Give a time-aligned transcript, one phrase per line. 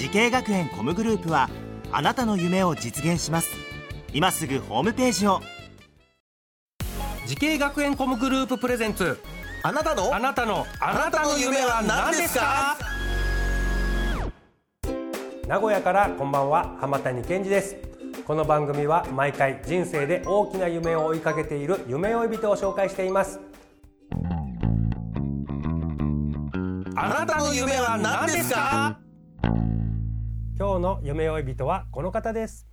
[0.00, 1.50] 滋慶学園 COMグループは
[1.92, 3.50] あなたの夢を実現します。
[4.14, 5.42] 今すぐホームページを。
[7.26, 9.20] 滋慶学園 COMグループプレゼンツ。
[9.62, 10.14] あなたの？
[10.14, 12.78] あなたのあなたの夢は何ですか？
[15.46, 16.78] 名古屋からこんばんは。
[16.80, 17.76] 浜谷健二です。
[18.26, 23.38] この番組は毎回人生で大きな夢を追いかけている夢追い人を紹介しています。
[26.96, 28.98] あなたの夢は何ですか？
[30.60, 32.66] 今日の夢追い人はこの方です。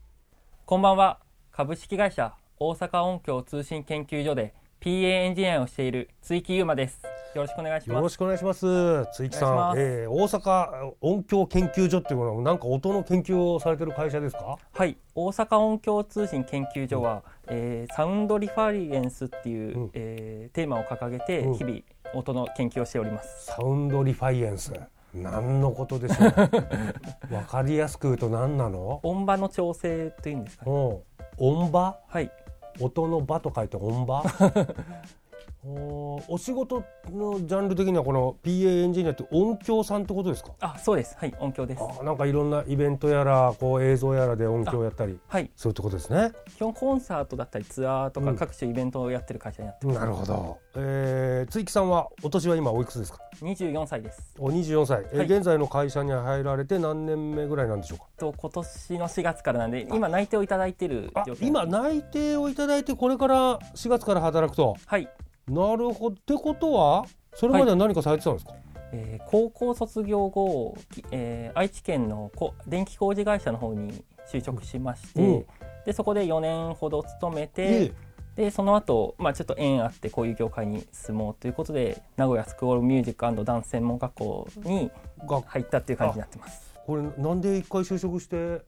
[0.66, 1.22] こんばんは。
[1.54, 7.02] 株式会社大阪音響通信研究所で PA エンジニアをしている追木優馬です。
[7.34, 8.04] よろしくお願いしよます。
[8.04, 8.66] ろしくお願いします。
[9.14, 14.58] 追木さん、えー、大阪音響研究所っていうのはなんか音の研究をされてる会社ですか？
[14.74, 14.98] はい。
[15.16, 19.92] 大阪音響通信研究所は、えーサウンドリファリエンスっていう、うん。
[19.94, 21.54] えーテーマを掲げてうん。
[21.54, 21.80] 日々
[22.14, 24.74] 音の研究をしております、サウンドリファイエンス
[25.14, 27.34] 何のことでしょう？
[27.34, 29.00] わかりやすく言うと何なの？
[29.04, 30.72] 音場の調整というんですかね。
[30.72, 31.00] うん。
[31.38, 31.98] 音場？
[32.08, 32.32] はい。
[32.80, 34.24] 音の場と書いて音場？
[35.66, 40.52] おお仕事のジャンル的にはこの PA エンジニアって音響さんってことですか？
[40.62, 41.16] あそうです。
[41.18, 41.82] はい音響です。
[42.00, 45.52] あなんかいろんなイベントやらこう映像やらで音響やったりはい。
[45.56, 46.32] そういうってことですね。
[46.56, 48.28] 基本コンサートだったりツアーとうん。
[48.28, 54.36] か各種イベントをやってる会社になってます、なるほど、えー、追木さんはお年は今おいくつですか？24歳です。
[54.40, 55.26] お24歳、えーはい。
[55.28, 58.06] 現在の会社に入られて何年目ぐらいなんでしょうか？
[58.18, 61.12] と今年の4月からなんで今内定をいただいてる
[61.42, 64.76] 今内定をいただいてこれから4月から働くと？
[64.86, 65.10] はい
[65.48, 66.16] なるほど。
[66.16, 68.54] ってことはそれまでは何かされてたんですか、
[68.92, 75.46] えー高校卒業後、きえー愛知県のこ電気工事会社の方に就職しまして、うん。
[75.86, 77.94] でそこで4年ほど勤めえて、
[78.36, 84.92] でその後、まあちょっと縁あってこういう業界に進もうということで名古屋スクールミュージックダンス専門学校に
[85.28, 86.74] が入ったっていう感じになってます。
[86.86, 88.62] これなんで一回就職して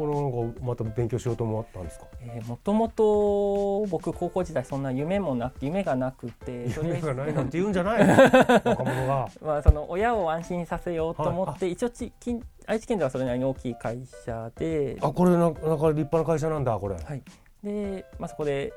[0.00, 0.14] この
[0.46, 2.06] なんかまた勉強しようと思ったんですか？
[2.22, 8.00] えーもともと僕高校時代そんな夢もなく夢がなくて 夢がないなんて言うんじゃない
[8.64, 9.28] 若者が。
[9.42, 14.96] まあ、その親を安心させようと思って、一応ち近愛知県ではそれなりに大きい会社で。
[15.02, 17.22] あこれななんか立派な会社なんだこれ、はい、
[17.62, 18.72] で、まあ、そこで、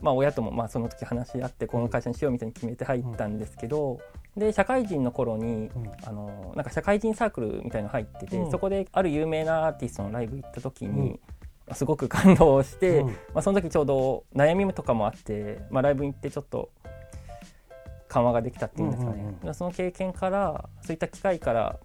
[0.00, 3.98] まあ、親ともまあその時話し合ってこの会社にしようみたいに決めて入ったんですけど、
[4.36, 5.90] で社会人の頃に、うん。
[6.04, 8.50] あのなんか社会人サークルみたいの入ってて、うん。
[8.50, 11.20] そこである有名なアーティストのライブ行った時に、
[11.66, 13.06] まあすごく感動して、うん。
[13.08, 16.70] まあ、その時ちょうど悩みとかもあって、まあ、ライブに行ってちょっと
[18.08, 21.78] 緩和ができたっていうんですかね、うんうんうんでその経験からそういった機会から、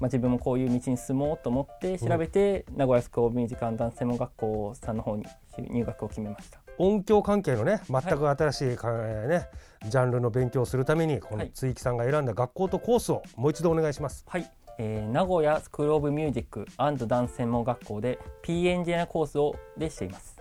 [0.00, 5.24] まあ、自分もこういう道に進もうと思って調べて、名古屋スクールミュージカルダンス専門学校さんの方に
[5.58, 9.48] 入学を決めました音響関係のね全く新しいか、えーね
[9.88, 11.50] ジャンルの勉強をするためにこのはい。
[11.52, 14.24] 追木さんが選んだ学校とコースをもう一度お願いします。
[14.26, 16.66] はい、えー名古屋スクール・オブ・ミュージック
[17.06, 20.36] ダンス専門学校で P エンジニアコースをでしています。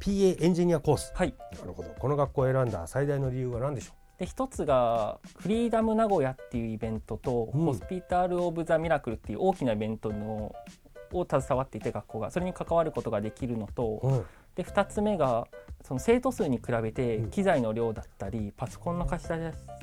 [0.00, 1.12] PA エンジニアコース。
[1.14, 1.34] はい。
[1.58, 1.90] なるほど。
[1.98, 7.64] この学校を選んだ最大の理由は何でしょで一つがフリーダム名古屋っていうイベントと、うん。
[7.66, 10.54] ホスピタル・オブ・ザ・ミラクルっていう大きなイベントの
[11.12, 14.24] を携わっていて学校がそれに関わることができるのと、う、うん、
[14.56, 15.46] で2つ目が
[15.82, 17.30] その生徒数に比べてうん。
[17.30, 19.34] 機材の量だったり、パソコンの貸し出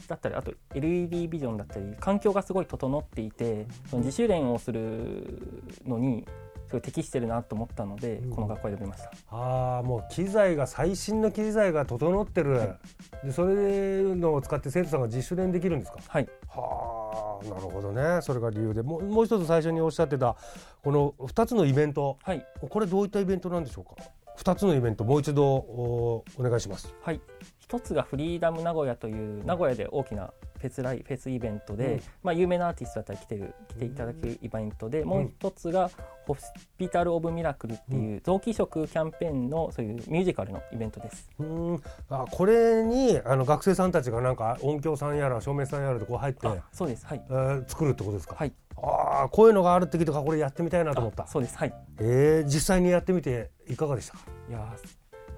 [0.02, 6.26] しだったりあと LED ビジョンだったり環境がすごい整っていてその自主練をするのに
[6.68, 8.30] すごい適してるなと思ったので、うん。
[8.30, 9.12] この学校を選びました。
[9.32, 12.76] ああもう機材が最新の機材が整ってる、
[13.24, 16.00] でそれのを使って生徒さんが自主練できるんですか？
[16.08, 16.28] はい。
[16.50, 18.22] はあなるほどね。
[18.22, 18.84] それが理由で。
[18.84, 20.36] もうもう一つ最初におっしゃってた
[20.84, 22.18] この2つのイベント。
[22.22, 22.46] はい。
[22.70, 23.96] これどういったイベントなんでしょうか？
[24.38, 26.94] 2つのイベントもう一度おお願いします。
[27.02, 27.22] はい、
[27.60, 32.02] 一つがフリーダム名古屋という名古屋で大きなフェスライフェスイベントで、うん。
[32.24, 35.90] まあ、有名なアーティストだったり来てる来ていただけるイベントで、もう一つが
[36.26, 41.30] ホスピタル・オブ・ミラクルっていう臓器移植キャンペーンのそういうミュージカルのイベントです。
[41.40, 41.84] うーん。
[42.10, 47.06] あこれにあの学生さんたちがなんか音響さんやら照明さんやらでこう入って、あそうです。
[47.06, 47.24] はい。
[47.30, 51.24] えー作るってことですか、はいああこういうのがあるって聞いてこれやってみたいなと思った。
[51.24, 51.58] あそうです。
[51.58, 51.74] はい。
[52.00, 54.18] えー、実際にやってみていかがでした？
[54.18, 54.88] かいやー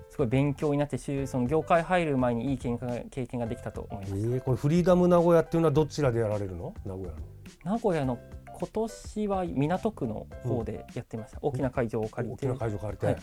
[0.09, 4.21] すごい勉強になってしその業界入る前にいい経験が経験ができたと思いえます。
[4.21, 6.73] ー、これフリーダム名古屋っていうのはどちらでやられるの？
[6.85, 7.17] 名古屋の。
[7.63, 8.19] 名古屋の
[8.59, 12.45] 今年は港区の方でやってました、大きな会場を借りて。
[12.45, 13.17] 大きな会場借りて、はい。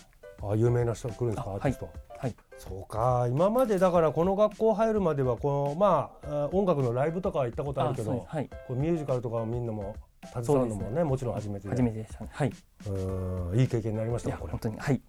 [0.52, 1.50] あ有名な人来るんですか？
[1.50, 2.34] あアーティスト、はい。
[2.56, 3.26] そうか。
[3.28, 8.48] 今までだからこの学校入るまではこのまああ音楽のライブとかは行ったことあるけどはい。
[8.66, 9.94] こうミュージカルとかをみんなも
[10.26, 11.04] 携わるのもねそうです。
[11.04, 11.70] もちろん初めてで。
[11.70, 12.30] 初めてでしたね。
[12.32, 12.52] はい。
[12.88, 13.60] うん。
[13.60, 14.50] いい経験になりましたこれ。
[14.50, 14.78] 本当に。
[14.78, 15.00] はい。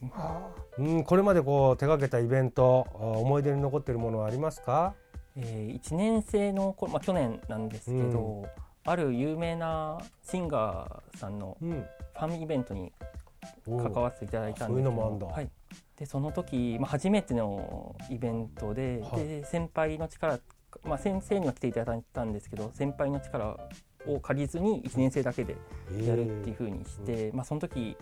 [0.78, 1.04] うん。
[1.04, 4.94] これまでこう手掛けたイベントあ思い出に残っているものはありますか？
[5.36, 8.48] えー、1年生の頃、まあ、去年なんですけど、
[8.86, 11.72] ある有名なシンガーさんのうん。
[12.18, 12.92] ファンイベントに
[13.66, 14.90] 関わっていただいたんですけど。
[14.90, 15.28] のもあんだ。
[15.28, 15.50] はい、
[15.98, 19.24] でその時、まあ、初めてのイベントで,、はい。
[19.24, 20.40] で先輩の力、
[20.84, 23.58] まあ、先生には来ていただいたんですけど先輩の力
[24.08, 25.56] を借りずに1年生だけで
[26.06, 27.98] やるっていうふうにして、まあ、その時、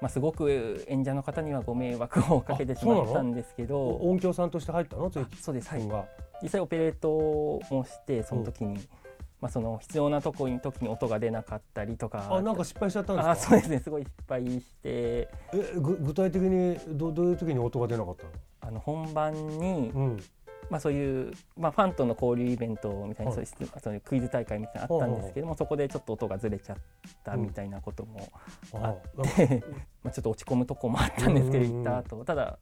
[0.00, 5.10] まあ、すごく演者の方にはご迷惑をかけてしまったんですけど音響さんとして入ったの？
[5.10, 5.82] 関そうです、はい。
[6.42, 8.78] 実際オペレートもしてその時に、
[9.40, 12.26] まあ、その必要なとこに時に音が出なかったりとか。
[12.30, 13.30] あなんか失敗しちゃったんですか？
[13.32, 13.80] あそうですね。
[13.80, 14.64] すごい失敗して。
[14.82, 15.28] え
[15.76, 18.30] ぐ具体的にどどういう時に音が出なかったの？
[18.62, 20.22] あの本番に、うん
[20.70, 23.46] まあ、そういう、まあ、ファンとの交流イベントみたいな、はい。
[23.46, 26.76] そういうクイズ大会みたいなのあったんですけども、そこでちょっと音がずれちゃっ
[27.24, 28.30] たみたいなことも
[28.72, 29.62] ああなんかで、
[30.02, 32.58] まあちょっと落ち込むとこもあったんですけど、行った後ただ、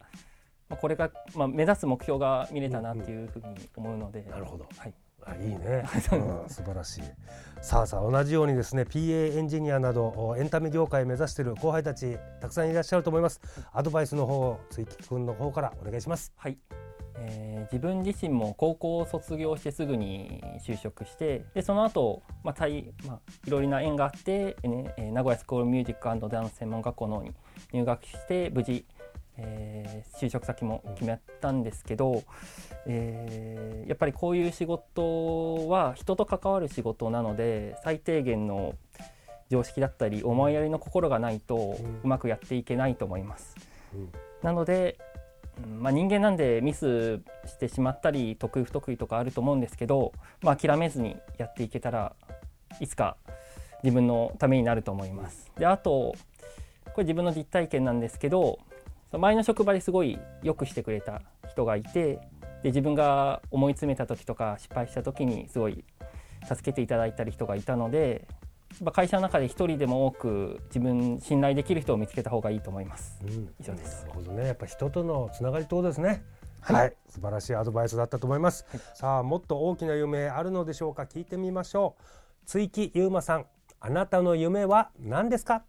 [0.68, 4.66] まあ、これが、まあ、目指す目標が見れたなっていうふうに思うので、なるほど。
[4.76, 4.94] はい、
[5.24, 7.02] あいいね、そ ううん素晴らしい。
[7.60, 13.40] さあさあ同じようにですね PA エンジニアなどおエンタメ業界を目指している後輩たちたくさんいらっしゃると思います。
[13.72, 16.32] アドバイスの方追木君の方からお願いします。
[16.36, 16.58] はい
[17.20, 27.32] えー自分自身も高校を卒業してすぐに就職してでその後、まあたいまあいろいろな縁があって、ねえー名古屋スクールミュージックダンス専門学校の方に
[27.72, 28.86] 入学して無事、
[29.36, 32.22] えー就職先も決めたんですけど、
[32.86, 38.74] えーやっぱりこういう仕事は人と関わる仕事なので最低限の
[39.50, 43.56] 常識だったり思いやりの心がないとうまくやっていけないと思います。
[43.94, 44.12] うん
[44.42, 45.07] なので、うん
[45.80, 50.12] まあ、人間なんでミスしてしまったり得意不得意とかあると思うんですけど、
[50.42, 52.14] まあ、諦めずにやっていけたら
[52.80, 53.16] いつか
[53.82, 55.50] 自分のためになると思います。
[55.58, 56.14] であと
[56.94, 58.58] これ自分の実体験なんですけど
[59.12, 62.16] 前の職場ですごいよくしてくれた人がいて
[62.62, 65.84] で自分が思い詰めた時とか失敗した時にすごい
[66.46, 68.26] 助けていただいたり人がいたので
[68.70, 73.18] やっぱ会社の中で一人でも多く自分信頼できる人を見つけた方がいいと思います。
[73.22, 73.48] うん。
[73.60, 74.02] 以上です。
[74.02, 74.46] なるほどね。
[74.46, 76.22] やっぱ人とのつながりってことですね。
[76.60, 76.76] はい。
[76.76, 81.04] はい、素晴らしいアドバイスだったと思います、さあもっと大きな夢あるのでしょうか。
[81.04, 82.02] 聞いてみましょう。
[82.46, 83.46] 追木優馬さん。
[83.80, 85.62] あなたの夢は何ですか？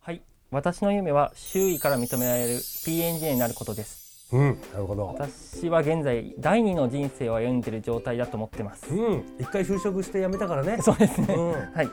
[0.00, 0.20] はい、
[0.50, 4.28] 私の夢は周囲から認められる P エンジニアになることです。
[4.32, 4.58] うん。
[4.72, 5.06] なるほど。
[5.06, 8.92] 私は現在第二の人生を歩んでいる状態だと思ってます。
[8.92, 9.24] うん。
[9.38, 10.78] 一回就職して辞めたからね。
[10.82, 11.34] そうですね。
[11.34, 11.52] うん。
[11.52, 11.88] はい。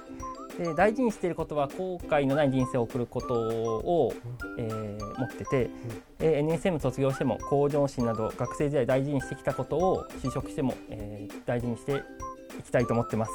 [0.59, 4.13] で大事にしていることは後悔のない人生を送ることを、
[4.57, 5.69] えー持ってて、
[6.19, 12.03] えー NSM 卒業しても向上心など学生時代大事にしてきたことを就職しても、えー大事にして
[12.59, 13.31] いきたいと思ってます。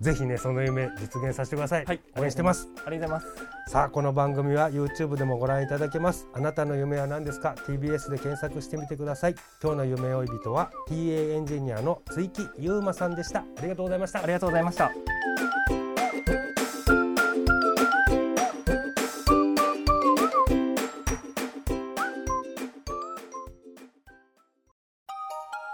[0.00, 2.68] ぜひねその夢実現させてください、はい、応援してます。
[2.84, 3.36] ありがとうございま
[3.66, 3.72] す。
[3.72, 6.26] さあこの番組は YouTube でもご覧いただけます。
[6.32, 9.36] あなたの夢は何ですか？TBS で検索してみてください。
[9.62, 13.40] 今日の夢追い人は PA エンジニアの追木優馬さんでした。
[13.40, 14.22] ありがとうございました。
[14.22, 15.85] ありがとうございました。